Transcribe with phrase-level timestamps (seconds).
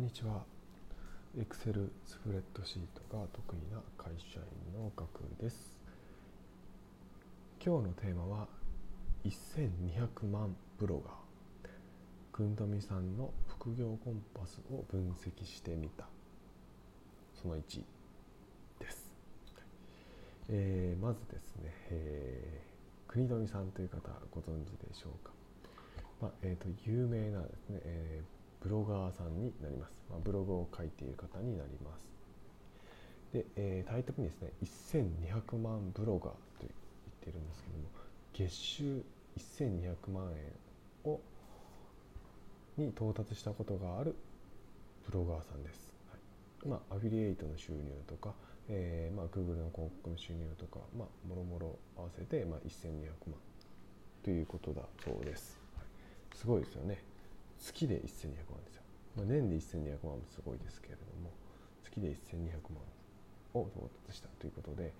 [0.00, 0.42] こんにちは。
[1.36, 5.78] Excel スプレッドシートが得意な会社員のガクです。
[7.62, 8.48] 今日のテーマは
[9.26, 11.14] 1200万ブロガー。
[12.32, 16.06] くんどみさんの副業コンパスを分析してみた。
[17.34, 17.60] その1
[18.80, 19.12] です。
[20.48, 23.98] えーまずですね、えー、国富さんという方
[24.30, 25.32] ご存知でしょうか。
[26.22, 30.04] まあえー、と有名なですね、えーブロガーさんになります。
[30.10, 32.08] まあ、ブログを書いている方になります。
[33.32, 36.72] で、えータイトルにですね、1200万ブロガーと言っ
[37.20, 37.84] ているんですけども、
[38.34, 39.02] 月収
[39.38, 40.32] 1200万
[41.04, 41.20] 円を
[42.76, 44.14] に到達したことがある
[45.06, 45.92] ブロガーさんです。
[46.10, 48.34] はいまあ、アフィリエイトの収入とか、
[48.68, 53.38] えーまあ、Google の広告の収入とか、まあ、もろもろ合わせて、まあ、1200万
[54.22, 55.58] ということだそうです。
[55.76, 57.09] はい、すごいですよね。
[57.60, 58.82] 月で1200万ですよ。
[59.16, 61.30] まあ、年で1200万もすごいですけれども、
[61.84, 64.92] 月で1200万を到達したということで、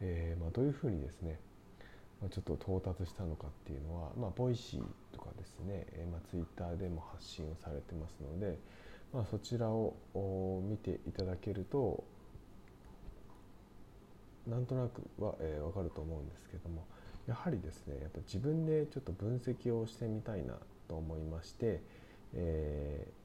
[0.00, 1.38] えーまあ、どういうふうにですね、
[2.20, 4.82] まあ、ちょっと到達したのかっていうのは、まあ、 Voicy
[5.14, 8.58] とかですね、えーまあ、ツイッターでも発信をされてますので、
[9.12, 9.94] まあ、そちらを
[10.68, 12.04] 見ていただけると
[14.46, 16.86] なんとなくは、えー、分かると思うんですけども
[17.26, 20.54] やはりですねやっぱ自分でちょっと分析をしてみたいな
[20.88, 21.80] と思いまして、
[22.34, 23.20] えー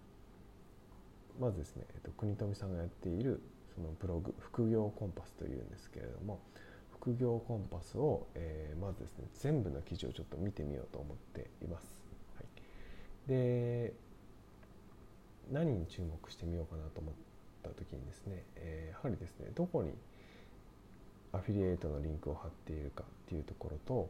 [1.40, 3.42] まずですね、えっと、国富さんがやっている
[3.76, 6.40] そのブログ副業コンパスというんですけれども
[6.94, 12.02] 副業コンパスを、えーまずですね全部の記事をちょっと見てみようと思っています。
[12.36, 13.94] はい、で
[15.52, 17.14] 何に注目してみようかなと思っ
[17.64, 19.92] た時にですね、えーやはりですねどこに
[21.36, 24.10] アフィリエイトのリンクを貼っているかっていうところと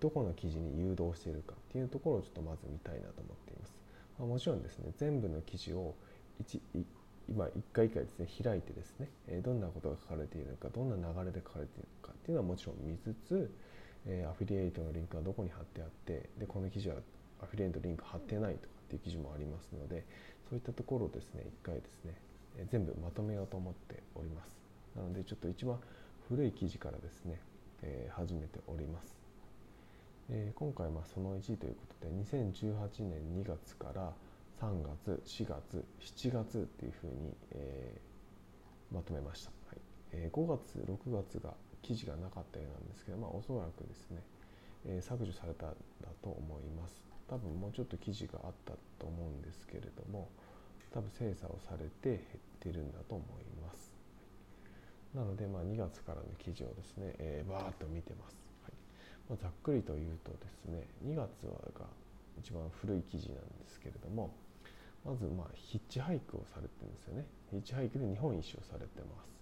[0.00, 3.74] どこの記事に誘導しているかっていうところをちょっとまず見たいなと思っています。
[4.18, 5.94] まあ、もちろんですね全部の記事を
[6.40, 6.60] 一
[7.28, 13.50] 今一回一回ですね開いてですね、えどんなことが書かれているのかどんな流れで書かれているのかっていうのはもちろん見つつ、
[14.06, 16.96] えアフィリエイトのリンクはどこに貼ってあってでこの記事は
[17.40, 20.04] アフィリエイトリンク貼ってないとかっていう記事もありますので
[20.48, 22.14] そういったところをですね一回ですね、
[22.58, 24.59] え全部まとめようと思っております
[24.96, 25.78] なのでちょっと一番
[26.28, 27.40] 古い記事からですね、
[27.82, 29.16] えー始めております。
[30.28, 34.12] えー今回まあその1ということで2018年2月から
[34.60, 39.78] 3月4月7月っていうふうに、えーまとめました、はい。
[40.12, 44.22] えー5月6月が記事がなかったようなんですけど、まあ、おそらくですね、
[44.86, 45.70] えー削除されたん
[46.02, 47.02] だと思います。
[47.28, 50.28] 多分もうちょっと記事があったと思うんですけれども
[50.92, 52.20] 多分精査をされて減っ
[52.58, 53.59] てるんだと思います。
[55.14, 58.72] なので、まあ、2月からの記事をですね、えー、バーッと見てます、はい。
[59.28, 61.86] まあ、ざっくりと言うとですね2月はが
[62.38, 64.32] 一番古い記事なんですけれども
[65.04, 67.24] まずまあヒッチハイクをされてるんですよね。
[67.50, 69.40] ヒッチハイクで日本一周されてます。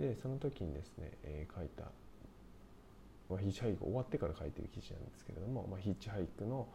[0.00, 1.84] でその時にですね、えー、書いた、
[3.28, 6.66] まあ、ヒッチハイク終わってから書いてる記事なんですけれども、まあ、ヒッチハイクの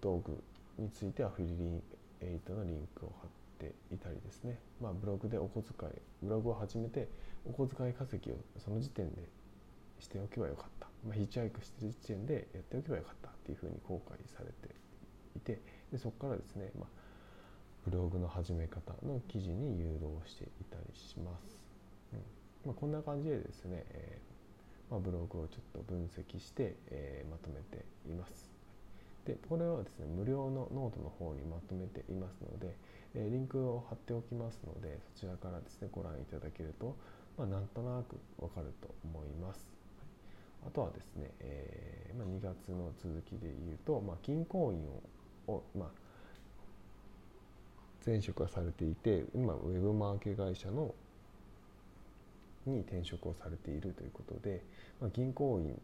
[0.00, 0.38] 道具
[0.78, 1.80] についてはフリー
[2.24, 5.92] 8のリンクを貼っていたりですね、まあ、ブログでお小遣い
[6.22, 7.08] ブログを始めて
[7.46, 9.22] お小遣い稼ぎをその時点で
[10.00, 14.74] しておけばよかった、まあ、ヒッチハイクしてる時点でやっておけばよかったっていうふうに後悔されて
[15.36, 15.60] いて
[15.92, 16.88] でそこからですね、まあ、
[17.84, 21.58] ブログの始め方の記事に誘導していたりします、
[22.12, 22.18] うん。
[22.66, 28.43] まあ、こんな感じでですね、えー、まブログをちょっと分析して、えー、まとめています。
[29.26, 32.76] でこれはですね無料のノートの方にまとめていますので、
[33.14, 36.96] えリンクを貼っておきますのでそちらからですねご覧いただけると、
[37.38, 39.66] まあ、なんとなくわかると思います。
[40.66, 45.02] あとはですね、えーまあ、2月の続きで言うと、まあ、銀行員を
[45.46, 45.88] を、まあ、
[48.04, 50.94] 前職はされていて今ウェブマーケ会社の
[52.66, 54.62] に転職をされているということで、
[55.00, 55.78] まあ、銀行員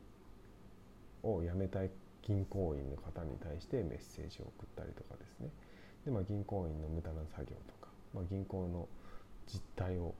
[1.23, 1.91] を辞めたい
[2.23, 5.49] 銀行員の方に対してメッセージを送ったりとかですね
[6.05, 8.89] で、まあ、銀行員の無駄な作業とか、まあ、銀行の
[9.47, 10.15] 実態を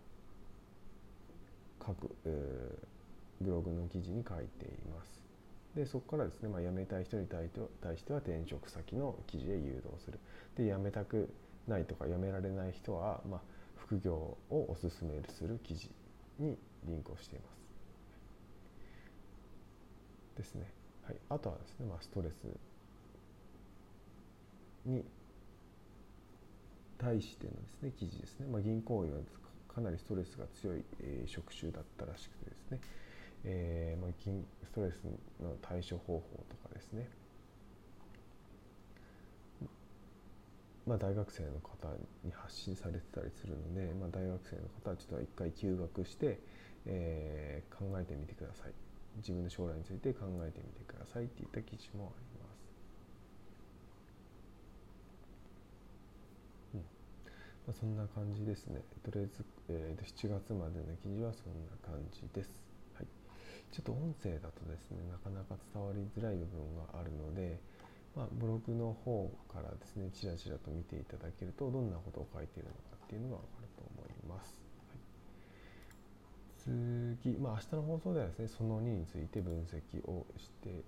[1.85, 2.91] 書く、えー
[3.41, 5.21] ブログの記事に書いています。
[5.75, 10.19] でそこからですね、まあ、辞めたい人に対しては転職先の記事へ誘導する。
[10.57, 11.33] で辞めたく
[11.67, 13.41] ないとか辞められない人は、まあ、
[13.77, 15.91] 副業をおすすめする記事
[16.39, 17.61] にリンクをしています。
[20.37, 20.80] ですね。
[21.11, 22.35] はい、あとはですね、まあ、ストレス。
[24.87, 25.05] に
[26.97, 29.19] 対してのですね記事ですね、まあ、銀行員は
[29.69, 32.81] かなりストレスが強い、えー職種だったらしくてですね、
[33.45, 34.11] えーまあ、
[34.65, 35.05] ストレス
[35.43, 37.09] の対処方法とかですね。
[40.87, 41.89] まあ、大学生の方
[42.25, 46.41] に発信されてたりするので、まあ、大学生の方はちょっと一回休学して、
[46.87, 48.90] えー、考えてみてください。
[49.17, 52.71] 自分の将来について考えてみてくださいっていった記事もあります、
[56.75, 56.81] うん。
[56.81, 58.81] まあ、そんな感じですね。
[59.05, 62.51] とりあえず、えー、7月までの記事はそんな感じです。
[62.95, 63.07] はい、
[63.73, 67.59] ちょっと音声だとですねなかなか伝わりづらい部分があるので、
[68.17, 74.70] まあ、ブログの方からですねちらちらと見ていただけるとどんなことを書いているのかっていうのが分かると思います。
[76.69, 80.83] はい、次、まあ、明日の放送ではですねその2について分析をして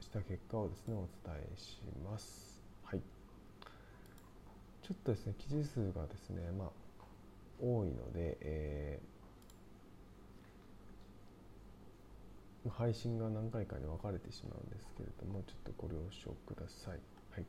[0.00, 2.62] した結果をですねお伝えします。
[2.84, 3.00] はい、
[4.82, 6.68] ちょっとですね記事数がですね、まあ、
[7.60, 9.10] 多いので、えー
[12.68, 17.00] 配信が何回かに分かれてしまうんですけれどもちょっとご了承ください。
[17.32, 17.44] はい、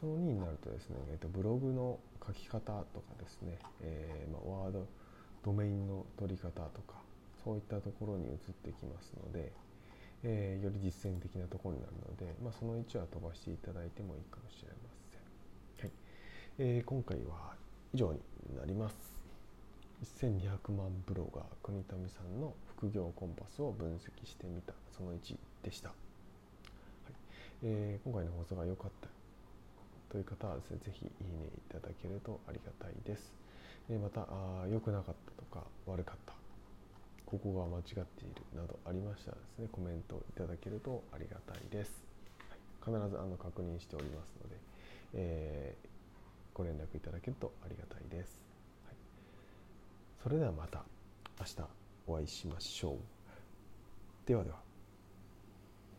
[0.00, 4.25] その2になるとですね、えー、とブログの書き方とかですね、えー、
[5.46, 6.98] ドメインの取り方とか
[7.44, 8.34] そういったところに移っ
[8.64, 9.52] てきますので、
[10.24, 14.90] えー、より実践的なところになるので、まあ、その1は飛ばしていただいてもいいかもしれま
[15.78, 15.86] せん。
[15.86, 15.92] はい
[16.58, 17.54] えー、今回は
[17.94, 18.20] 以上に
[18.58, 19.16] なります。
[20.20, 25.96] 1200万ブロガー国富さんの副業コンパスを分析してみたその1でした、はい
[27.62, 29.08] えー、今回の放送が良かった
[30.10, 33.32] という方はですねぜひいいねいただけるとありがたいです、
[33.88, 34.26] え、また
[34.68, 36.36] 良くなかったとか悪かった。
[37.26, 42.06] ここが間違っているなどありましたらですねコメントいただけるとありがたいです、
[42.48, 42.58] はい、
[42.96, 44.56] 必ずあの確認しておりますので、
[45.14, 45.88] えー、
[46.54, 48.40] ご連絡いただけるとありがたいです。
[48.86, 48.96] はい。
[50.22, 50.84] それではまた
[51.40, 51.56] 明日
[52.06, 52.96] お会いしましょう。
[54.24, 54.75] ではでは。